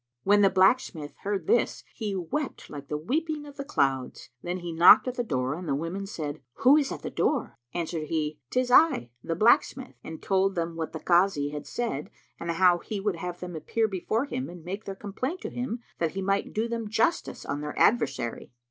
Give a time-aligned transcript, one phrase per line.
[0.23, 4.29] When the blacksmith heard this, he wept like the weeping of the clouds.
[4.41, 7.59] Then he knocked at the door and the women said, "Who is at the door?"
[7.75, 12.09] Answered he, "'Tis I, the blacksmith," and told them what the Kazi had said
[12.39, 15.81] and how he would have them appear before him and make their complaint to him,
[15.99, 18.51] that he might do them justice on their adversary.